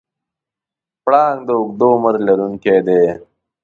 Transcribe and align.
پړانګ 1.03 1.39
د 1.47 1.49
اوږده 1.57 1.87
عمر 1.93 2.15
لرونکی 2.27 2.77
دی. 2.87 3.03